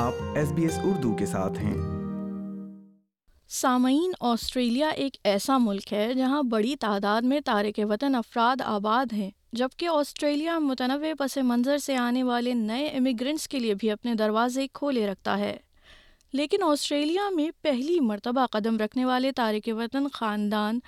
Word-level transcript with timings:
آپ 0.00 0.14
S 0.22 0.36
S 0.36 0.50
B 0.56 0.64
Urdu 0.88 1.12
کے 1.18 1.26
ساتھ 1.26 1.52
ہیں 1.58 1.76
سامعین 3.60 4.12
آسٹریلیا 4.28 4.88
ایک 5.02 5.16
ایسا 5.30 5.56
ملک 5.60 5.92
ہے 5.92 6.12
جہاں 6.16 6.42
بڑی 6.50 6.74
تعداد 6.80 7.22
میں 7.30 7.40
تارک 7.44 7.80
وطن 7.90 8.14
افراد 8.14 8.60
آباد 8.64 9.12
ہیں 9.12 9.30
جبکہ 9.60 9.88
آسٹریلیا 9.92 10.58
متنوع 10.68 11.12
پس 11.18 11.36
منظر 11.50 11.78
سے 11.86 11.96
آنے 12.04 12.22
والے 12.30 12.52
نئے 12.54 12.86
امیگرنٹس 12.98 13.48
کے 13.54 13.58
لیے 13.58 13.74
بھی 13.80 13.90
اپنے 13.90 14.14
دروازے 14.22 14.66
کھولے 14.74 15.06
رکھتا 15.10 15.38
ہے 15.38 15.56
لیکن 16.32 16.62
آسٹریلیا 16.70 17.28
میں 17.36 17.50
پہلی 17.62 17.98
مرتبہ 18.12 18.46
قدم 18.50 18.78
رکھنے 18.84 19.04
والے 19.04 19.32
تارک 19.36 19.68
وطن 19.78 20.06
خاندان 20.12 20.78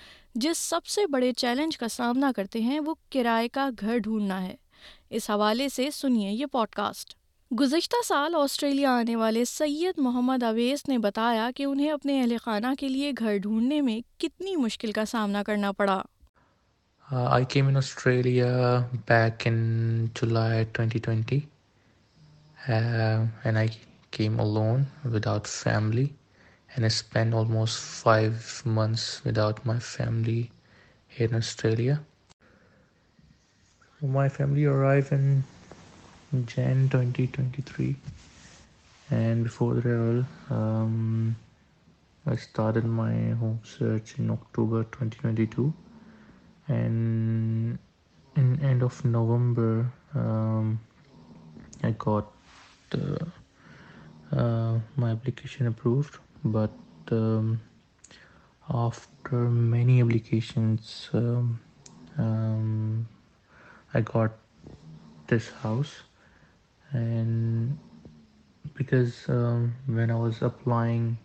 جس 0.44 0.58
سب 0.68 0.86
سے 0.94 1.06
بڑے 1.12 1.32
چیلنج 1.42 1.78
کا 1.78 1.88
سامنا 1.98 2.32
کرتے 2.36 2.60
ہیں 2.70 2.80
وہ 2.86 2.94
کرائے 3.12 3.48
کا 3.58 3.68
گھر 3.80 3.96
ڈھونڈنا 4.04 4.42
ہے 4.46 4.56
اس 5.16 5.30
حوالے 5.30 5.68
سے 5.76 5.90
سنیے 6.00 6.30
یہ 6.30 6.46
پوڈ 6.52 6.68
کاسٹ 6.76 7.18
گزشتہ 7.58 7.96
سال 8.06 8.34
آسٹریلیا 8.38 8.90
آنے 8.96 9.14
والے 9.16 9.44
سید 9.50 9.98
محمد 10.02 10.42
اویس 10.48 10.84
نے 10.88 10.98
بتایا 11.06 11.48
کہ 11.56 11.64
انہیں 11.64 11.90
اپنے 11.90 12.18
اہل 12.20 12.34
خانہ 12.42 12.66
کے 12.78 12.88
لیے 12.88 13.10
گھر 13.18 13.36
ڈھونڈنے 13.42 13.80
میں 13.86 13.98
کتنی 14.22 14.54
مشکل 14.62 14.92
کا 14.98 15.04
سامنا 15.12 15.42
کرنا 15.46 15.72
پڑا 15.78 16.00
I 17.24 17.44
came 17.52 17.68
in 17.68 17.76
Australia 17.76 18.46
back 19.08 19.46
in 19.46 19.56
July 20.20 20.64
twenty 20.72 20.98
twenty 21.04 21.38
out 25.24 25.46
family 25.48 26.06
and 26.06 26.84
I 26.84 26.86
spend 26.86 27.34
almost 27.34 27.84
five 28.02 28.32
months 28.76 29.14
without 29.26 29.60
my 29.66 29.80
family 29.92 30.42
in 31.18 31.34
Australia 31.36 31.94
my 34.14 34.28
family 34.36 34.66
arrive 34.66 35.02
in 35.14 35.40
Jan 36.30 36.88
2023, 36.88 37.96
and 39.10 39.42
before 39.42 39.74
that 39.74 40.24
um, 40.48 41.34
I 42.24 42.36
started 42.36 42.84
my 42.84 43.34
home 43.40 43.58
search 43.64 44.16
in 44.16 44.30
October 44.30 44.84
2022, 44.84 45.74
and 46.68 47.76
in 48.36 48.62
end 48.62 48.84
of 48.84 49.04
November 49.04 49.90
um, 50.14 50.78
I 51.82 51.90
got 51.98 52.32
uh, 52.94 53.24
uh, 54.30 54.78
my 54.94 55.10
application 55.10 55.66
approved. 55.66 56.16
But 56.44 56.70
um, 57.10 57.60
after 58.72 59.34
many 59.34 60.00
applications 60.00 61.10
I 62.22 64.00
got 64.00 64.30
this 65.26 65.48
house, 65.64 65.90
and 66.92 67.78
because 68.74 69.28
um, 69.28 69.74
when 69.86 70.10
I 70.10 70.14
was 70.14 70.42
applying 70.42 71.18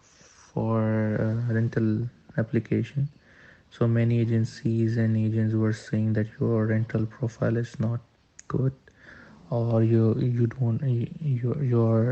for 0.00 1.44
rental 1.48 2.08
application, 2.38 3.08
so 3.70 3.86
many 3.86 4.20
agencies 4.20 4.96
and 4.96 5.16
agents 5.16 5.54
were 5.54 5.72
saying 5.72 6.14
that 6.14 6.26
your 6.40 6.66
rental 6.66 7.06
profile 7.06 7.56
is 7.56 7.78
not 7.78 8.00
good, 8.48 8.72
or 9.50 9.82
your 9.84 10.10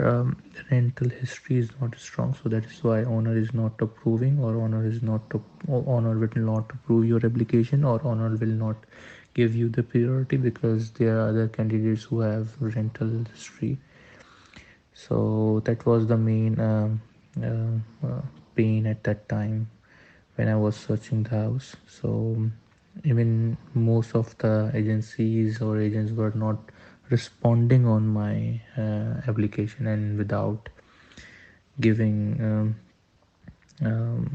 um, 0.07 0.37
rental 0.71 1.09
history 1.09 1.59
is 1.59 1.71
not 1.81 1.99
strong, 1.99 2.37
so 2.43 2.49
that 2.49 2.65
is 2.65 2.85
why 2.85 3.03
owner 3.05 3.37
is 3.37 3.53
not 3.55 3.81
approving, 3.81 4.39
or 4.39 4.57
owner 4.57 4.83
will 4.83 6.43
not 6.45 6.73
approve 6.75 7.07
your 7.07 7.25
application, 7.25 7.85
or 7.85 8.01
owner 8.05 8.37
will 8.37 8.47
not 8.47 8.77
give 9.35 9.55
you 9.55 9.69
the 9.69 9.83
priority 9.83 10.37
because 10.37 10.91
there 10.93 11.19
are 11.19 11.29
other 11.29 11.49
candidates 11.49 12.03
who 12.03 12.21
have 12.21 12.51
rental 12.61 13.25
history. 13.35 13.79
So 14.93 15.63
that 15.65 15.85
was 15.87 16.07
the 16.07 16.17
main 16.17 16.61
um, 16.61 17.01
um, 17.43 17.85
uh, 18.07 18.21
pain 18.55 18.87
at 18.87 19.03
that 19.05 19.29
time 19.29 19.69
when 20.37 20.49
I 20.49 20.57
was 20.57 20.77
searching 20.77 21.23
the 21.23 21.31
house. 21.31 21.75
So 21.89 22.51
even 23.05 23.57
most 23.75 24.15
of 24.15 24.37
the 24.39 24.71
agencies 24.75 25.63
or 25.63 25.81
agents 25.81 26.13
were 26.13 26.33
not 26.35 26.59
responding 27.09 27.87
on 27.87 28.07
my 28.07 28.61
uh, 28.77 29.21
application, 29.29 29.87
and 29.87 30.17
without 30.17 30.71
giving 31.81 32.75
um, 33.83 34.31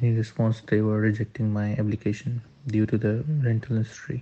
any 0.00 0.12
response 0.12 0.62
they 0.66 0.80
were 0.80 1.00
rejecting 1.00 1.52
my 1.52 1.72
application 1.72 2.42
due 2.66 2.86
to 2.86 2.96
the 2.96 3.24
rental 3.42 3.76
history. 3.76 4.18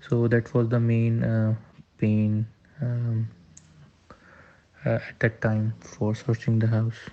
so 0.00 0.28
that 0.28 0.52
was 0.54 0.68
the 0.68 0.80
main 0.80 1.22
uh, 1.22 1.54
pain 1.98 2.46
um, 2.80 3.28
uh, 4.84 4.98
at 5.08 5.14
that 5.20 5.40
time 5.40 5.74
for 5.80 6.14
searching 6.14 6.58
the 6.58 6.66
house 6.76 7.04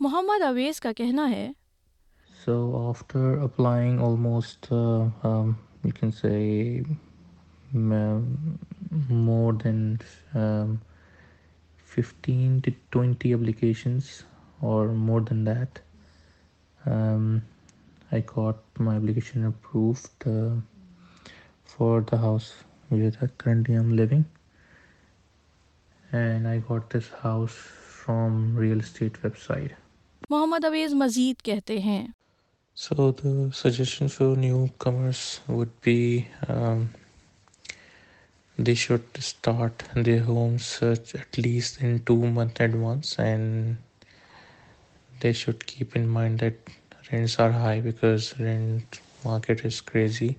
Muhammad 0.00 0.42
Awais 0.42 0.78
کا 0.80 0.90
کہنا 0.96 1.28
ہے 1.30 1.48
so 2.44 2.54
after 2.88 3.36
applying 3.42 4.00
almost 4.04 4.66
you 4.72 5.90
can 6.00 6.10
say 6.20 6.30
more 9.10 9.52
than 9.64 9.94
fifteen 11.94 12.58
to 12.64 12.70
twenty 12.90 13.32
applications 13.34 14.08
اور 14.70 14.86
more 15.08 15.20
than 15.30 15.46
that 15.46 15.78
I 16.88 18.22
got 18.34 18.80
my 18.82 18.98
application 18.98 19.44
approved 19.46 20.28
for 21.76 22.02
the 22.12 22.18
house 22.22 22.48
with 22.90 23.16
a 23.22 23.28
currently 23.42 23.74
I'm 23.74 23.96
living 23.96 24.24
and 26.12 26.46
I 26.46 26.58
got 26.58 26.90
this 26.90 27.08
house 27.22 27.54
from 28.00 28.56
real 28.56 28.80
estate 28.86 29.14
website 29.24 29.72
Muhammad 30.30 30.64
Awais 30.64 30.92
مزید 31.04 31.42
کہتے 31.44 31.78
ہیں 31.88 32.02
so 32.84 33.08
the 33.22 33.32
suggestion 33.60 34.10
for 34.16 34.28
newcomers 34.42 35.22
would 35.56 35.72
be 35.86 35.96
um, 36.52 36.84
they 38.66 38.74
should 38.84 39.22
start 39.30 39.82
their 40.08 40.20
home 40.28 40.58
search 40.68 41.14
at 41.22 41.40
least 41.46 41.80
in 41.88 41.98
two 42.10 42.18
month 42.38 42.60
advance 42.66 43.18
and 43.30 44.08
they 45.24 45.32
should 45.42 45.66
keep 45.72 45.96
in 46.02 46.06
mind 46.20 46.44
that 46.46 46.72
rents 47.10 47.38
are 47.46 47.52
high 47.64 47.78
because 47.90 48.32
rent 48.48 49.02
market 49.24 49.66
is 49.72 49.80
crazy 49.94 50.30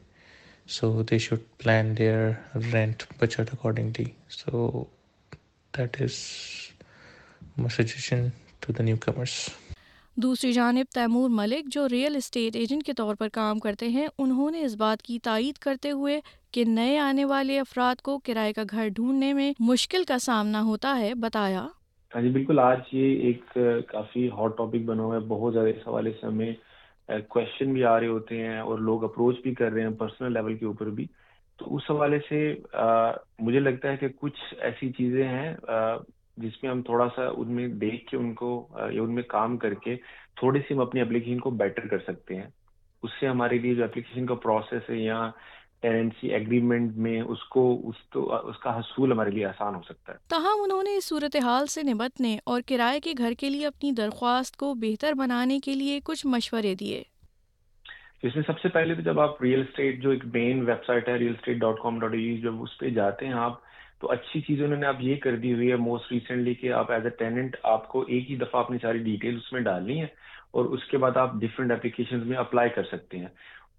so 0.76 0.90
they 1.10 1.18
should 1.20 1.40
plan 1.64 1.96
their 1.98 2.30
rent 2.74 3.04
budget 3.22 3.50
accordingly 3.54 4.06
so 4.32 4.84
that 5.78 6.02
is 6.02 6.14
suggestion 7.76 8.28
to 8.66 8.74
the 8.78 8.84
newcomers 9.06 9.36
دوسری 10.24 10.52
جانب 10.54 10.92
تیمور 10.94 11.30
ملک 11.34 11.68
جو 11.74 11.88
real 11.92 12.16
estate 12.16 12.56
agent 12.56 12.84
کے 12.86 12.94
طور 12.98 13.16
پر 13.20 13.30
کام 13.34 13.60
کرتے 13.60 13.88
ہیں 13.96 14.08
انہوں 14.26 14.52
نے 14.52 14.62
اس 14.66 14.76
بات 14.80 15.02
کی 15.02 15.20
تائید 15.24 15.58
کرتے 15.62 15.92
ہوئے 15.92 16.20
کہ 16.54 16.66
نئے 16.68 16.98
آنے 17.00 17.26
والے 17.34 17.60
افراد 17.60 18.02
کو 18.06 18.18
کرائے 18.26 18.54
کا 18.54 18.64
گھر 18.72 18.88
ڈھونڈنے 18.96 19.34
میں 19.34 19.52
مشکل 19.70 20.04
کا 20.08 20.18
سامنا 20.28 20.62
ہوتا 20.66 20.98
ہے 21.00 21.14
بتایا 21.24 21.68
ہاں 22.16 22.22
جی 22.22 22.30
بالکل 22.30 22.60
آج 22.64 22.80
یہ 22.92 23.20
ایک 23.28 23.58
کافی 23.92 24.30
ہاٹ 24.38 24.58
ٹاپک 24.58 24.84
بنا 24.86 25.04
ہوا 25.04 25.16
ہے 25.16 25.20
بہت 25.28 25.54
زیادہ 25.54 25.68
اس 25.70 25.88
حوالے 25.88 26.12
سے 26.22 26.26
ہمیں 26.28 26.54
کوشچن 27.30 27.66
uh, 27.66 27.74
بھی 27.74 27.84
آ 27.84 28.00
رہے 28.00 28.08
ہوتے 28.08 28.36
ہیں 28.46 28.60
اور 28.60 28.80
لوگ 28.80 29.04
اپروچ 29.04 29.40
بھی 29.44 29.54
کر 29.56 29.72
رہے 29.72 29.82
ہیں 29.84 29.90
پرسنل 30.00 30.34
لیول 30.34 30.54
کے 30.58 30.66
اوپر 30.66 30.90
بھی 31.00 31.06
تو 31.60 31.76
اس 31.76 31.90
حوالے 31.90 32.18
سے 32.30 32.42
uh, 32.84 33.12
مجھے 33.40 33.60
لگتا 33.60 33.92
ہے 33.92 33.98
کہ 33.98 34.08
کچھ 34.20 34.40
ایسی 34.68 34.92
چیزیں 34.98 35.28
ہیں 35.28 35.54
uh, 35.72 35.98
جس 36.44 36.62
میں 36.62 36.70
ہم 36.72 36.82
تھوڑا 36.82 37.08
سا 37.16 37.28
ان 37.38 37.52
میں 37.56 37.68
دیکھ 37.82 38.06
کے 38.12 38.18
ان 38.18 38.34
کو 38.36 38.52
یا 38.92 39.02
ان 39.02 39.14
میں 39.16 39.24
کام 39.30 39.58
کر 39.64 39.74
کے 39.84 39.96
تھوڑی 40.40 40.60
سی 40.68 40.74
ہم 40.74 40.80
اپنی 40.82 41.02
اپلیکیشن 41.02 41.40
کو 41.40 41.50
بیٹر 41.62 41.88
کر 41.88 42.00
سکتے 42.08 42.36
ہیں 42.36 42.48
اس 43.04 43.20
سے 43.20 43.28
ہمارے 43.28 43.58
لیے 43.66 43.74
جو 43.76 43.84
اپلیکیشن 43.84 44.26
کا 44.26 44.36
پروسیس 44.44 44.90
ہے 44.90 44.96
یا 44.98 45.30
ٹیننسی 45.84 46.28
ایگریمنٹ 46.34 46.98
میں 47.06 47.20
اس 47.22 47.28
اس 47.30 47.38
اس 47.38 47.44
کو 47.54 47.64
تو 48.14 48.24
کا 48.64 48.76
حصول 48.78 49.12
ہمارے 49.12 49.32
لیے 49.32 49.46
آسان 49.46 49.76
ہو 49.76 49.82
سکتا 49.88 50.14
ہے 50.14 50.18
تاہم 50.34 50.62
انہوں 50.64 50.84
نے 50.88 51.00
صورتحال 51.08 51.66
سے 51.74 51.82
اور 52.52 52.62
کرائے 52.68 53.00
کے 53.08 53.14
گھر 53.18 53.34
کے 53.40 53.50
لیے 53.56 53.66
اپنی 53.68 53.92
درخواست 53.98 54.56
کو 54.64 54.74
بہتر 54.84 55.14
بنانے 55.24 55.60
کے 55.66 55.76
لیے 55.82 56.00
کچھ 56.10 56.26
مشورے 56.36 56.74
دیے 56.84 57.02
اس 58.28 58.36
میں 58.36 58.44
سب 58.48 58.60
سے 58.62 58.70
پہلے 58.78 58.96
تو 58.96 59.02
جب 59.10 59.20
آپ 59.20 59.42
ریئل 59.44 59.62
اسٹیٹ 59.62 60.02
جو 60.04 60.10
ایک 60.10 60.24
مین 60.34 60.62
ویب 60.68 60.86
سائٹ 60.88 61.10
ہے 61.10 61.16
real 61.24 61.34
estate 61.40 61.58
dot 61.66 61.82
com 61.84 62.00
dot 62.04 62.16
جب 62.44 62.62
اس 62.68 62.78
پہ 62.80 62.90
جاتے 63.00 63.26
ہیں 63.26 63.34
آپ 63.48 63.60
تو 64.02 64.12
اچھی 64.12 64.42
چیز 64.48 64.62
انہوں 64.64 64.80
نے 64.80 64.86
آپ 64.92 65.02
یہ 65.10 65.16
کر 65.26 65.36
دی 65.44 65.54
ہوئی 65.54 65.70
ہے 65.72 65.76
موسٹ 65.90 66.12
ریسنٹلی 66.12 66.54
کہ 66.62 66.72
آپ 66.84 66.92
ایز 66.92 67.06
اے 67.06 67.10
ٹیننٹ 67.24 67.56
آپ 67.74 67.88
کو 67.92 68.02
ایک 68.14 68.32
ہی 68.32 68.36
دفعہ 68.46 68.60
اپنی 68.64 68.78
ساری 68.82 69.04
ڈیٹیل 69.10 69.36
اس 69.44 69.52
میں 69.54 69.62
ڈالنی 69.68 70.00
ہے 70.02 70.08
اور 70.58 70.66
اس 70.78 70.86
کے 70.92 70.98
بعد 71.04 71.18
آپ 71.26 71.34
ڈفرینٹ 71.44 71.72
اپلیکیشن 71.72 72.28
میں 72.28 72.38
اپلائی 72.46 72.70
کر 72.76 72.84
سکتے 72.92 73.18
ہیں 73.20 73.28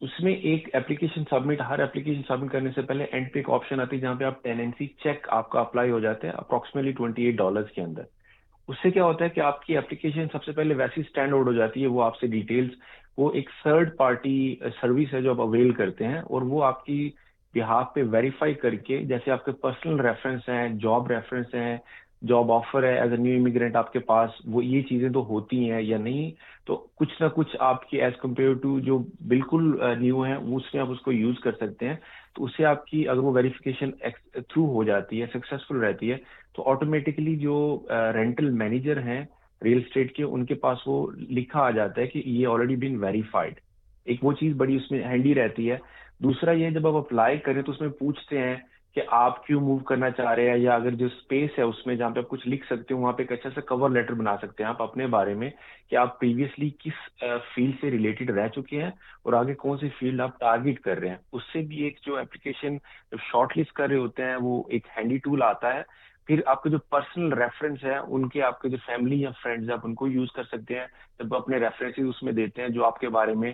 اس 0.06 0.18
میں 0.22 0.32
ایک 0.50 0.68
اپلیکیشن 0.74 1.22
سبمٹ 1.30 1.60
ہر 1.68 1.78
ایپلیکیشن 1.80 2.22
سبمٹ 2.28 2.50
کرنے 2.52 2.70
سے 2.74 2.82
پہلے 2.86 3.04
اینڈ 3.12 3.32
پہ 3.32 3.38
ایک 3.38 3.48
آپشن 3.50 3.80
آتی 3.80 3.96
ہے 3.96 4.00
جہاں 4.00 4.14
پہ 4.18 4.24
آپ 4.24 4.42
ٹیننسی 4.44 4.86
چیک 5.02 5.28
آپ 5.38 5.48
کا 5.50 5.60
اپلائی 5.60 5.90
ہو 5.90 5.98
جاتا 6.00 6.26
ہے 6.28 6.32
اپروکسیمیٹلی 6.36 6.92
ٹوئنٹی 6.98 7.24
ایٹ 7.24 7.36
ڈالرس 7.36 7.70
کے 7.74 7.82
اندر 7.82 8.02
اس 8.68 8.76
سے 8.82 8.90
کیا 8.90 9.04
ہوتا 9.04 9.24
ہے 9.24 9.28
کہ 9.30 9.40
آپ 9.40 9.62
کی 9.66 9.76
اپلیکیشن 9.76 10.26
سب 10.32 10.44
سے 10.44 10.52
پہلے 10.52 10.74
ویسی 10.74 11.00
اسٹینڈ 11.00 11.32
آؤٹ 11.34 11.46
ہو 11.46 11.52
جاتی 11.52 11.82
ہے 11.82 11.86
وہ 11.96 12.02
آپ 12.04 12.16
سے 12.20 12.26
ڈیٹیلس 12.36 12.78
وہ 13.18 13.30
ایک 13.40 13.50
تھرڈ 13.62 13.96
پارٹی 13.96 14.36
سروس 14.80 15.12
ہے 15.14 15.20
جو 15.22 15.30
آپ 15.30 15.40
اویل 15.40 15.70
کرتے 15.80 16.06
ہیں 16.08 16.18
اور 16.20 16.42
وہ 16.54 16.64
آپ 16.64 16.84
کی 16.84 17.10
بہاف 17.54 17.92
پہ 17.94 18.02
ویریفائی 18.10 18.54
کر 18.62 18.74
کے 18.86 18.98
جیسے 19.08 19.30
آپ 19.30 19.44
کے 19.44 19.52
پرسنل 19.62 20.00
ریفرنس 20.06 20.48
ہیں 20.48 20.68
جاب 20.82 21.10
ریفرنس 21.10 21.54
ہیں 21.54 21.76
جاب 22.28 22.50
آفر 22.52 22.82
ہے 22.82 22.92
ایز 23.00 23.12
اے 23.12 23.16
نیو 23.22 23.38
امیگرینٹ 23.38 23.74
آپ 23.76 23.92
کے 23.92 23.98
پاس 24.10 24.30
وہ 24.52 24.64
یہ 24.64 24.82
چیزیں 24.88 25.08
تو 25.12 25.22
ہوتی 25.28 25.58
ہیں 25.70 25.80
یا 25.82 25.98
نہیں 25.98 26.30
تو 26.66 26.76
کچھ 27.00 27.20
نہ 27.22 27.26
کچھ 27.34 27.56
آپ 27.70 27.88
کی 27.90 28.00
ایز 28.02 28.12
کمپیئر 28.22 28.52
ٹو 28.62 28.78
جو 28.86 28.98
بالکل 29.32 29.70
نیو 30.00 30.22
ہیں 30.22 30.34
اس 30.36 30.72
میں 30.74 30.80
آپ 30.82 30.90
اس 30.90 31.00
کو 31.04 31.12
یوز 31.12 31.40
کر 31.44 31.52
سکتے 31.60 31.88
ہیں 31.88 31.96
تو 32.36 32.44
اس 32.44 32.56
سے 32.56 32.64
آپ 32.66 32.86
کی 32.86 33.08
اگر 33.08 33.18
وہ 33.26 33.32
ویریفیکیشن 33.32 33.90
تھرو 34.34 34.64
ہو 34.74 34.84
جاتی 34.90 35.20
ہے 35.22 35.26
سکسیزفل 35.34 35.76
رہتی 35.84 36.10
ہے 36.10 36.16
تو 36.56 36.68
آٹومیٹکلی 36.70 37.36
جو 37.46 37.56
رینٹل 38.14 38.50
مینیجر 38.62 39.02
ہیں 39.10 39.24
ریئل 39.64 39.78
اسٹیٹ 39.86 40.14
کے 40.16 40.22
ان 40.22 40.44
کے 40.46 40.54
پاس 40.66 40.78
وہ 40.86 40.96
لکھا 41.38 41.60
آ 41.64 41.70
جاتا 41.80 42.00
ہے 42.00 42.06
کہ 42.06 42.22
یہ 42.24 42.46
آلریڈی 42.52 42.76
بین 42.86 42.96
ویریفائڈ 43.04 43.60
ایک 44.12 44.24
وہ 44.24 44.32
چیز 44.40 44.54
بڑی 44.62 44.76
اس 44.76 44.90
میں 44.90 45.02
ہینڈی 45.08 45.34
رہتی 45.34 45.70
ہے 45.70 45.76
دوسرا 46.22 46.52
یہ 46.62 46.70
جب 46.70 46.86
آپ 46.86 46.94
اپلائی 46.96 47.38
کریں 47.46 47.62
تو 47.62 47.72
اس 47.72 47.80
میں 47.80 47.88
پوچھتے 47.98 48.38
ہیں 48.46 48.56
کہ 48.94 49.02
آپ 49.18 49.42
کیوں 49.46 49.60
موو 49.60 49.76
کرنا 49.86 50.10
چاہ 50.16 50.32
رہے 50.34 50.50
ہیں 50.50 50.56
یا 50.58 50.74
اگر 50.74 50.94
جو 50.98 51.06
اسپیس 51.06 51.58
ہے 51.58 51.62
اس 51.64 51.86
میں 51.86 51.94
جہاں 51.94 52.10
پہ 52.14 52.18
آپ 52.20 52.28
کچھ 52.28 52.46
لکھ 52.48 52.66
سکتے 52.66 52.94
ہو 52.94 52.98
وہاں 53.00 53.12
پہ 53.12 53.22
ایک 53.22 53.32
اچھا 53.32 53.50
سا 53.54 53.60
کور 53.68 53.90
لیٹر 53.90 54.14
بنا 54.14 54.36
سکتے 54.42 54.62
ہیں 54.62 54.68
آپ 54.70 54.82
اپنے 54.82 55.06
بارے 55.14 55.32
میں 55.40 55.48
کہ 55.90 55.96
آپ 56.02 56.18
پریویسلی 56.20 56.68
کس 56.84 57.00
فیلڈ 57.54 57.74
سے 57.80 57.90
ریلیٹڈ 57.90 58.30
رہ 58.38 58.48
چکے 58.56 58.82
ہیں 58.82 58.90
اور 59.24 59.32
آگے 59.40 59.54
کون 59.64 59.78
سی 59.78 59.88
فیلڈ 59.98 60.20
آپ 60.20 60.38
ٹارگیٹ 60.40 60.78
کر 60.82 60.98
رہے 60.98 61.08
ہیں 61.08 61.16
اس 61.32 61.52
سے 61.52 61.62
بھی 61.68 61.82
ایک 61.84 61.98
جو 62.06 62.18
جب 63.10 63.18
شارٹ 63.30 63.56
لسٹ 63.58 63.72
کر 63.76 63.88
رہے 63.88 63.96
ہوتے 63.96 64.24
ہیں 64.30 64.36
وہ 64.46 64.62
ایک 64.72 64.86
ہینڈی 64.96 65.16
ٹول 65.24 65.42
آتا 65.50 65.74
ہے 65.74 65.82
پھر 66.26 66.40
آپ 66.50 66.62
کے 66.62 66.70
جو 66.70 66.78
پرسنل 66.90 67.32
ریفرنس 67.42 67.84
ہے 67.84 67.96
ان 67.98 68.28
کے 68.34 68.42
آپ 68.42 68.60
کے 68.60 68.68
جو 68.68 68.76
فیملی 68.86 69.20
یا 69.22 69.30
فرینڈز 69.42 69.70
آپ 69.70 69.80
ان 69.86 69.94
کو 69.94 70.06
یوز 70.08 70.32
کر 70.36 70.44
سکتے 70.52 70.78
ہیں 70.78 70.86
جب 71.18 71.34
اپنے 71.36 71.56
ریفرنسز 71.66 72.06
اس 72.08 72.22
میں 72.22 72.32
دیتے 72.40 72.62
ہیں 72.62 72.68
جو 72.78 72.84
آپ 72.86 73.00
کے 73.00 73.08
بارے 73.18 73.34
میں 73.42 73.52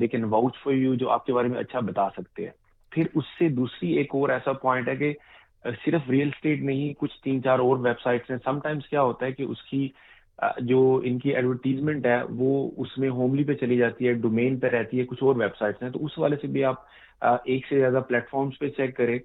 they 0.00 0.08
can 0.08 0.24
vouch 0.36 0.62
for 0.62 0.72
you 0.74 0.94
جو 1.04 1.10
آپ 1.10 1.26
کے 1.26 1.32
بارے 1.32 1.48
میں 1.54 1.60
اچھا 1.60 1.80
بتا 1.90 2.08
سکتے 2.16 2.44
ہیں 2.44 2.50
پھر 2.94 3.06
اس 3.16 3.24
سے 3.38 3.48
دوسری 3.54 3.92
ایک 3.98 4.14
اور 4.14 4.28
ایسا 4.30 4.52
پوائنٹ 4.64 4.88
ہے 4.88 4.96
کہ 4.96 5.12
صرف 5.84 6.08
ریئل 6.10 6.28
اسٹیٹ 6.34 6.60
میں 6.64 6.74
ہی 6.74 6.92
کچھ 6.98 7.20
تین 7.22 7.42
چار 7.42 7.58
اور 7.58 7.78
ویب 7.86 8.00
سائٹس 8.02 8.30
ہیں 8.30 8.36
سم 8.44 8.58
ٹائمس 8.64 8.86
کیا 8.88 9.02
ہوتا 9.02 9.26
ہے 9.26 9.32
کہ 9.32 9.42
اس 9.48 9.62
کی 9.70 9.88
جو 10.66 10.80
ان 11.04 11.18
کی 11.18 11.34
ایڈورٹیزمنٹ 11.36 12.06
ہے 12.06 12.20
وہ 12.38 12.50
اس 12.84 12.96
میں 12.98 13.08
ہوملی 13.10 13.44
پہ 13.44 13.54
چلی 13.60 13.76
جاتی 13.76 14.08
ہے 14.08 14.12
ڈومین 14.26 14.58
پہ 14.60 14.66
رہتی 14.76 15.00
ہے 15.00 15.04
کچھ 15.06 15.22
اور 15.22 15.36
ویب 15.36 15.56
سائٹس 15.58 15.82
ہیں 15.82 15.90
تو 15.96 16.04
اس 16.04 16.18
والے 16.18 16.36
سے 16.42 16.46
بھی 16.56 16.64
آپ 16.64 16.84
ایک 17.50 17.66
سے 17.68 17.78
زیادہ 17.78 18.00
پلیٹ 18.08 18.30
فارمس 18.30 18.58
پہ 18.58 18.68
چیک 18.76 18.96
کریں 18.96 19.18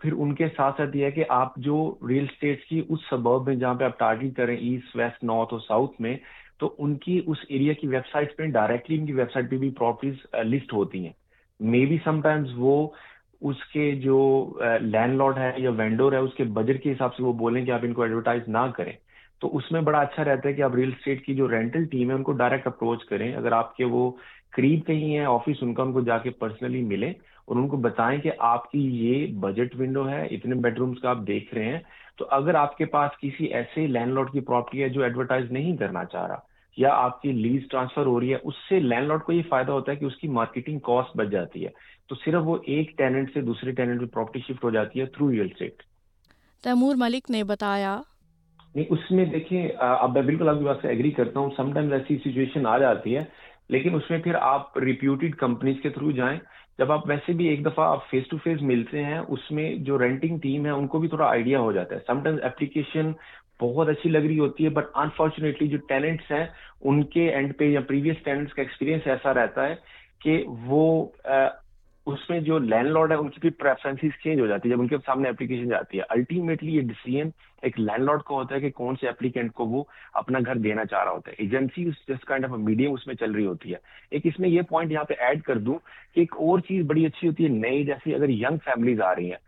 پھر 0.00 0.12
ان 0.12 0.34
کے 0.38 0.46
ساتھ 0.56 0.76
ساتھ 0.80 0.96
یہ 0.96 1.04
ہے 1.04 1.10
کہ 1.10 1.24
آپ 1.42 1.56
جو 1.66 1.76
ریئل 2.08 2.24
اسٹیٹس 2.30 2.64
کی 2.68 2.82
اس 2.88 3.08
سبب 3.10 3.46
میں 3.48 3.54
جہاں 3.62 3.74
پہ 3.74 3.84
آپ 3.84 3.98
ٹارگیٹ 3.98 4.34
کریں 4.36 4.56
ایسٹ 4.56 4.96
ویسٹ 4.96 5.24
نارتھ 5.32 5.52
اور 5.54 5.60
ساؤتھ 5.68 6.00
میں 6.06 6.16
تو 6.60 6.74
ان 6.84 6.94
کی 7.04 7.20
اس 7.26 7.38
ایریا 7.48 7.72
کی 7.80 7.86
ویب 7.88 8.06
سائٹس 8.12 8.36
پہ 8.36 8.46
ڈائریکٹلی 8.58 8.98
ان 8.98 9.06
کی 9.06 9.12
ویب 9.20 9.32
سائٹ 9.32 9.50
پہ 9.50 9.56
بھی 9.64 9.70
پراپرٹیز 9.78 10.26
لسٹ 10.52 10.72
ہوتی 10.74 11.04
ہیں 11.04 11.12
مے 11.60 11.84
بی 11.86 11.96
سم 12.04 12.20
ٹائمز 12.22 12.50
وہ 12.56 12.86
اس 13.48 13.64
کے 13.72 13.90
جو 14.04 14.16
لینڈ 14.80 15.12
uh, 15.12 15.16
لارڈ 15.18 15.38
ہے 15.38 15.52
یا 15.62 15.70
وینڈور 15.76 16.12
ہے 16.12 16.18
اس 16.24 16.34
کے 16.36 16.44
بجٹ 16.58 16.82
کے 16.82 16.92
حساب 16.92 17.14
سے 17.16 17.22
وہ 17.22 17.32
بولیں 17.42 17.64
کہ 17.64 17.70
آپ 17.70 17.80
ان 17.84 17.92
کو 17.94 18.02
ایڈورٹائز 18.02 18.48
نہ 18.56 18.66
کریں 18.76 18.92
تو 19.40 19.56
اس 19.56 19.70
میں 19.72 19.80
بڑا 19.80 19.98
اچھا 20.00 20.24
رہتا 20.24 20.48
ہے 20.48 20.52
کہ 20.54 20.62
آپ 20.62 20.74
ریل 20.74 20.88
اسٹیٹ 20.96 21.24
کی 21.26 21.34
جو 21.34 21.48
رینٹل 21.50 21.84
ٹیم 21.92 22.10
ہے 22.10 22.14
ان 22.14 22.22
کو 22.22 22.32
ڈائریکٹ 22.42 22.66
اپروچ 22.66 23.04
کریں 23.08 23.32
اگر 23.36 23.52
آپ 23.58 23.74
کے 23.76 23.84
وہ 23.94 24.10
قریب 24.56 24.86
کہیں 24.86 25.10
ہیں 25.18 25.24
آفس 25.34 25.62
ان 25.62 25.74
کا 25.74 25.82
ان 25.82 25.92
کو 25.92 26.00
جا 26.10 26.18
کے 26.18 26.30
پرسنلی 26.44 26.82
ملیں 26.94 27.12
اور 27.46 27.56
ان 27.56 27.68
کو 27.68 27.76
بتائیں 27.86 28.20
کہ 28.20 28.30
آپ 28.54 28.70
کی 28.70 28.84
یہ 29.04 29.26
بجٹ 29.40 29.74
ونڈو 29.80 30.08
ہے 30.08 30.24
اتنے 30.36 30.54
بیڈ 30.66 30.78
رومس 30.78 31.00
کا 31.02 31.10
آپ 31.10 31.18
دیکھ 31.26 31.54
رہے 31.54 31.72
ہیں 31.72 31.78
تو 32.18 32.26
اگر 32.38 32.54
آپ 32.54 32.76
کے 32.76 32.84
پاس 32.96 33.18
کسی 33.20 33.46
ایسے 33.60 33.86
لینڈ 33.96 34.12
لارڈ 34.14 34.32
کی 34.32 34.40
پراپرٹی 34.50 34.82
ہے 34.82 34.88
جو 34.98 35.02
ایڈورٹائز 35.02 35.50
نہیں 35.52 35.76
کرنا 35.76 36.04
چاہ 36.12 36.26
رہا 36.26 36.48
یا 36.76 36.90
آپ 37.04 37.20
کی 37.22 37.32
لیز 37.32 37.62
ٹرانسفر 37.70 38.06
ہو 38.06 38.18
رہی 38.20 38.32
ہے 38.32 38.38
اس 38.48 38.54
سے 38.68 38.78
لینڈ 38.80 39.06
لارڈ 39.08 39.22
کو 39.24 39.32
یہ 39.32 39.42
فائدہ 39.48 39.72
ہوتا 39.72 39.92
ہے 39.92 39.96
کہ 39.96 40.04
اس 40.04 40.16
کی 40.16 40.28
مارکیٹنگ 40.38 40.78
کاسٹ 40.88 41.16
بچ 41.16 41.28
جاتی 41.30 41.64
ہے 41.64 41.70
تو 42.08 42.14
صرف 42.24 42.42
وہ 42.44 42.56
ایک 42.74 42.96
ٹیننٹ 42.98 43.30
سے 43.34 43.40
دوسرے 43.48 43.72
ٹیننٹ 43.80 44.00
میں 44.00 44.08
پراپرٹی 44.14 44.40
شفٹ 44.48 44.64
ہو 44.64 44.70
جاتی 44.76 45.00
ہے 45.00 45.06
through 45.16 45.30
real 45.30 45.46
estate 45.52 45.82
Taimur 46.64 46.94
Malik 47.04 47.30
نے 47.30 47.42
بتایا 47.50 48.00
نہیں 48.74 48.84
اس 48.92 49.10
میں 49.10 49.24
دیکھیں 49.26 49.68
اب 49.86 50.12
میں 50.14 50.22
بالکل 50.22 50.48
آپ 50.48 50.58
کی 50.58 50.64
بات 50.64 50.76
سے 50.82 50.88
ایگری 50.88 51.10
کرتا 51.10 51.40
ہوں 51.40 51.50
سم 51.56 51.72
ٹائم 51.74 51.92
ایسی 51.92 52.16
سچویشن 52.24 52.66
آ 52.66 52.76
جاتی 52.78 53.16
ہے 53.16 53.20
لیکن 53.74 53.94
اس 53.94 54.10
میں 54.10 54.18
پھر 54.24 54.34
آپ 54.40 54.76
ریپیوٹیڈ 54.78 55.34
کمپنیز 55.36 55.76
کے 55.82 55.90
تھرو 55.96 56.10
جائیں 56.20 56.38
جب 56.78 56.92
آپ 56.92 57.08
ویسے 57.08 57.32
بھی 57.40 57.46
ایک 57.48 57.64
دفعہ 57.64 57.84
آپ 57.88 58.08
فیس 58.10 58.28
ٹو 58.28 58.36
فیس 58.44 58.62
ملتے 58.70 59.02
ہیں 59.04 59.18
اس 59.18 59.50
میں 59.58 59.74
جو 59.86 59.98
رینٹنگ 59.98 60.38
ٹیم 60.42 60.66
ہے 60.66 60.70
ان 60.70 60.86
کو 60.94 60.98
بھی 61.00 61.08
تھوڑا 61.08 61.26
آئیڈیا 61.30 61.60
ہو 61.60 61.72
جاتا 61.72 61.94
ہے 61.94 62.00
سم 62.06 62.20
ٹائمز 62.24 62.38
اپلیکیشن 62.50 63.10
بہت 63.60 63.88
اچھی 63.88 64.10
لگ 64.10 64.26
رہی 64.28 64.38
ہوتی 64.38 64.64
ہے 64.64 64.68
بٹ 64.78 64.86
انفارچونیٹلی 65.04 65.68
جو 65.68 65.78
ٹیلنٹس 65.88 66.30
ہیں 66.30 66.44
ان 66.90 67.02
کے 67.14 67.28
اینڈ 67.34 67.56
پہ 67.58 67.64
یا 67.70 67.80
پریویس 67.88 68.22
ٹیلنٹس 68.24 68.54
کا 68.54 68.62
ایکسپیرینس 68.62 69.06
ایسا 69.14 69.34
رہتا 69.40 69.66
ہے 69.68 69.74
کہ 70.22 70.42
وہ 70.66 70.84
اس 72.12 72.28
میں 72.30 72.38
جو 72.40 72.58
لینڈ 72.58 72.90
لارڈ 72.90 73.10
ہے 73.12 73.16
ان 73.16 73.28
کی 73.30 73.40
بھی 73.48 74.08
چینج 74.22 74.40
ہو 74.40 74.46
جاتی 74.46 74.68
ہے 74.68 74.74
جب 74.74 74.80
ان 74.80 74.86
کے 74.88 74.96
سامنے 75.06 75.28
اپلیکیشن 75.28 75.68
جاتی 75.68 75.98
ہے 75.98 76.02
الٹیمیٹلی 76.14 76.74
یہ 76.76 76.80
ڈیسیزن 76.92 77.28
ایک 77.68 77.78
لینڈ 77.80 78.04
لارڈ 78.04 78.22
کا 78.28 78.34
ہوتا 78.34 78.54
ہے 78.54 78.60
کہ 78.60 78.70
کون 78.80 78.94
سے 79.00 79.08
اپلیکینٹ 79.08 79.52
کو 79.54 79.64
وہ 79.74 79.82
اپنا 80.22 80.38
گھر 80.46 80.58
دینا 80.66 80.84
چاہ 80.90 81.04
رہا 81.04 81.10
ہوتا 81.12 81.30
ہے 81.30 81.36
ایجنسی 81.44 81.84
جس 82.08 82.24
کائنڈ 82.28 82.44
آف 82.44 82.50
میڈیم 82.66 82.92
اس 82.92 83.06
میں 83.06 83.14
چل 83.20 83.32
رہی 83.34 83.46
ہوتی 83.46 83.72
ہے 83.72 83.78
ایک 84.16 84.26
اس 84.26 84.38
میں 84.40 84.48
یہ 84.48 84.62
پوائنٹ 84.70 84.92
یہاں 84.92 85.04
پہ 85.08 85.14
ایڈ 85.26 85.42
کر 85.50 85.58
دوں 85.68 85.78
کہ 86.14 86.20
ایک 86.20 86.34
اور 86.46 86.60
چیز 86.68 86.84
بڑی 86.88 87.06
اچھی 87.06 87.28
ہوتی 87.28 87.44
ہے 87.44 87.48
نئی 87.58 87.84
جیسی 87.86 88.14
اگر 88.14 88.28
ینگ 88.28 88.64
فیملیز 88.64 89.00
آ 89.10 89.14
رہی 89.14 89.30
ہیں 89.30 89.38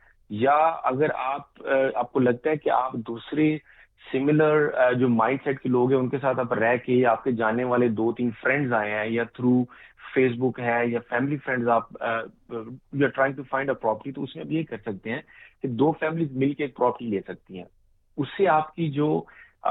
یا 0.44 0.56
اگر 0.92 1.10
آپ 1.32 1.66
آپ 1.94 2.12
کو 2.12 2.20
لگتا 2.20 2.50
ہے 2.50 2.56
کہ 2.64 2.70
آپ 2.80 2.92
دوسرے 3.08 3.56
سملر 4.10 4.68
uh, 4.82 4.92
جو 5.00 5.08
مائنڈ 5.08 5.38
سیٹ 5.44 5.60
کے 5.62 5.68
لوگ 5.68 5.90
ہیں 5.92 5.98
ان 5.98 6.08
کے 6.08 6.18
ساتھ 6.20 6.40
آپ 6.40 6.52
رہ 6.60 6.76
کے 6.84 6.94
یا 6.94 7.10
آپ 7.10 7.22
کے 7.24 7.32
جانے 7.40 7.64
والے 7.72 7.88
دو 8.00 8.10
تین 8.20 8.30
فرینڈز 8.42 8.72
آئے 8.78 8.90
ہیں 8.94 9.06
یا 9.14 9.22
تھرو 9.34 9.62
فیس 10.14 10.32
بک 10.38 10.58
ہے 10.60 10.78
یا 10.90 10.98
فیملی 11.08 11.36
فرینڈز 11.44 11.68
آپ 11.74 11.92
you 12.50 13.04
are 13.04 13.08
trying 13.18 13.34
to 13.34 13.42
find 13.50 13.70
a 13.70 13.74
property 13.82 14.12
تو 14.12 14.22
اس 14.22 14.34
میں 14.36 14.44
بھی 14.44 14.56
یہ 14.56 14.62
کر 14.70 14.76
سکتے 14.86 15.10
ہیں 15.12 15.20
کہ 15.62 15.68
دو 15.84 15.90
فیملیز 16.00 16.32
مل 16.42 16.52
کے 16.54 16.64
ایک 16.64 16.74
پراپرٹی 16.76 17.06
لے 17.14 17.20
سکتی 17.28 17.58
ہیں 17.58 17.64
اس 18.20 18.36
سے 18.36 18.48
آپ 18.56 18.74
کی 18.74 18.90
جو 18.92 19.12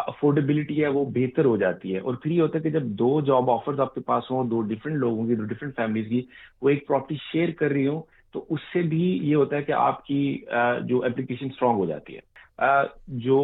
افورڈیبلٹی 0.08 0.76
uh, 0.76 0.82
ہے 0.84 0.88
وہ 0.98 1.04
بہتر 1.16 1.46
ہو 1.46 1.56
جاتی 1.66 1.94
ہے 1.96 2.00
اور 2.10 2.16
پھر 2.22 2.32
یہ 2.32 2.42
ہوتا 2.42 2.58
ہے 2.58 2.64
کہ 2.64 2.70
جب 2.78 2.84
دو 3.04 3.20
جاب 3.30 3.50
آفرز 3.52 3.80
آپ 3.86 3.94
کے 3.96 4.02
پاس 4.10 4.30
ہوں 4.32 4.50
دو 4.50 4.62
ڈفرنٹ 4.74 4.96
لوگوں 5.06 5.26
کی 5.28 5.36
دو 5.36 5.44
ڈفرنٹ 5.54 5.76
فیملیز 5.76 6.08
کی 6.10 6.22
وہ 6.62 6.70
ایک 6.70 6.88
پراپرٹی 6.88 7.16
شیئر 7.32 7.52
کر 7.60 7.70
رہی 7.72 7.88
ہوں 7.88 8.02
تو 8.34 8.46
اس 8.56 8.60
سے 8.74 8.82
بھی 8.92 9.02
یہ 9.22 9.36
ہوتا 9.36 9.56
ہے 9.56 9.62
کہ 9.64 9.72
آپ 9.80 10.06
کی 10.06 10.22
uh, 10.56 10.80
جو 10.88 11.04
اپلیکیشن 11.06 11.46
اسٹرانگ 11.46 11.78
ہو 11.80 11.86
جاتی 11.86 12.16
ہے 12.16 12.20
جو 13.26 13.36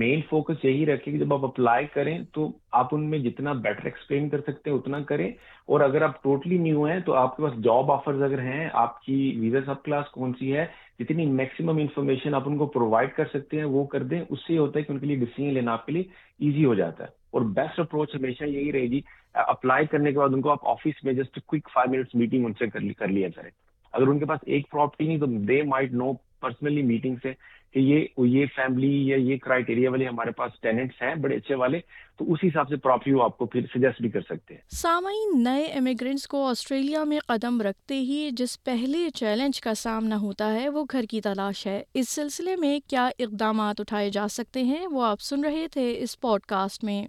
مین 0.00 0.20
فوکس 0.30 0.64
یہی 0.64 0.84
رکھے 0.86 1.12
کہ 1.12 1.18
جب 1.18 1.32
آپ 1.34 1.44
اپلائی 1.44 1.86
کریں 1.94 2.18
تو 2.34 2.50
آپ 2.80 2.94
ان 2.94 3.08
میں 3.10 3.18
جتنا 3.18 3.52
بیٹر 3.66 3.84
ایکسپلین 3.86 4.28
کر 4.28 4.40
سکتے 4.46 4.70
ہیں 4.70 4.76
اتنا 4.76 5.00
کریں 5.08 5.26
اور 5.72 5.80
اگر 5.80 6.02
آپ 6.04 6.22
ٹوٹلی 6.22 6.58
نیو 6.64 6.84
ہیں 6.84 6.98
تو 7.06 7.14
آپ 7.20 7.36
کے 7.36 7.42
پاس 7.42 7.52
جاب 7.64 7.92
آفرز 7.92 8.22
اگر 8.22 8.42
ہیں 8.42 8.68
آپ 8.82 9.00
کی 9.02 9.16
ویزا 9.40 9.64
سب 9.66 9.82
کلاس 9.84 10.10
کون 10.14 10.32
سی 10.38 10.54
ہے 10.56 10.66
جتنی 10.98 11.26
میکسیمم 11.38 11.78
انفارمیشن 11.80 12.34
آپ 12.34 12.48
ان 12.48 12.58
کو 12.58 12.66
پرووائڈ 12.76 13.14
کر 13.16 13.24
سکتے 13.32 13.56
ہیں 13.58 13.64
وہ 13.78 13.84
کر 13.94 14.02
دیں 14.10 14.20
اس 14.28 14.46
سے 14.46 14.52
یہ 14.54 14.58
ہوتا 14.58 14.78
ہے 14.78 14.84
کہ 14.84 14.92
ان 14.92 14.98
کے 14.98 15.06
لیے 15.06 15.16
ڈسیزن 15.24 15.52
لینا 15.54 15.72
آپ 15.72 15.86
کے 15.86 15.92
لیے 15.92 16.02
ایزی 16.46 16.64
ہو 16.64 16.74
جاتا 16.74 17.04
ہے 17.04 17.08
اور 17.36 17.42
بیسٹ 17.56 17.80
اپروچ 17.80 18.14
ہمیشہ 18.14 18.44
یہی 18.44 18.72
رہے 18.72 18.90
گی 18.90 19.00
اپلائی 19.46 19.86
کرنے 19.92 20.12
کے 20.12 20.18
بعد 20.18 20.34
ان 20.34 20.40
کو 20.42 20.50
آپ 20.50 20.68
آفس 20.70 21.02
میں 21.04 21.12
just 21.14 21.38
quick 21.46 21.68
five 21.74 21.92
minutes 21.96 22.14
meeting 22.14 22.44
ان 22.46 22.52
سے 22.58 22.66
کر 22.92 23.08
لیا 23.08 23.28
جائے 23.36 23.50
اگر 23.92 24.06
ان 24.08 24.18
کے 24.18 24.24
پاس 24.26 24.40
ایک 24.54 24.70
پراپرٹی 24.70 25.06
نہیں 25.06 25.18
تو 25.18 25.26
they 25.48 25.62
might 25.68 25.92
know 25.92 26.12
personally 26.40 26.82
meeting 26.82 27.16
سے 27.22 27.32
کہ 27.72 27.78
یہ 27.78 28.22
یہ 28.24 28.46
فیملی 28.56 28.92
یا 29.08 29.16
یہ 29.16 29.88
والے 29.90 30.06
ہمارے 30.08 30.30
پاس 30.36 30.60
ٹیننٹس 30.62 31.00
ہیں 31.02 31.14
بڑے 31.22 31.36
اچھے 31.36 31.54
والے 31.62 31.78
تو 32.18 32.24
اس 32.32 32.44
حساب 32.44 32.68
سے 32.68 33.10
آپ 33.24 33.36
کو 33.38 33.46
پھر 33.46 33.66
سجیسٹ 33.74 34.00
بھی 34.02 34.10
کر 34.10 34.20
سکتے 34.28 34.54
ہیں 34.54 34.60
سامعین 34.80 35.42
نئے 35.44 35.64
امیگرینٹس 35.78 36.26
کو 36.34 36.46
آسٹریلیا 36.48 37.02
میں 37.12 37.18
قدم 37.28 37.60
رکھتے 37.68 37.98
ہی 38.10 38.28
جس 38.36 38.62
پہلے 38.64 39.08
چیلنج 39.20 39.60
کا 39.60 39.74
سامنا 39.82 40.20
ہوتا 40.20 40.52
ہے 40.54 40.68
وہ 40.78 40.84
گھر 40.92 41.04
کی 41.10 41.20
تلاش 41.26 41.66
ہے 41.66 41.80
اس 42.00 42.08
سلسلے 42.14 42.56
میں 42.60 42.78
کیا 42.90 43.06
اقدامات 43.18 43.80
اٹھائے 43.80 44.10
جا 44.18 44.26
سکتے 44.38 44.62
ہیں 44.72 44.86
وہ 44.92 45.04
آپ 45.04 45.20
سن 45.30 45.44
رہے 45.44 45.66
تھے 45.72 45.92
اس 46.02 46.18
پوڈ 46.20 46.46
کاسٹ 46.48 46.84
میں 46.84 47.04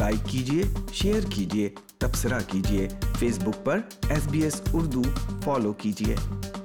لائک 0.00 0.26
کیجیے 0.30 0.62
شیئر 1.00 1.30
کیجیے 1.34 1.68
تبصرہ 2.00 2.38
کیجیے 2.52 2.88
فیس 3.18 3.38
بک 3.46 3.64
پر 3.64 3.80
S 4.10 4.28
B 4.32 4.42
S 4.42 4.62
Urdu 4.74 5.02
follow 5.44 5.72
کیجیے 5.82 6.62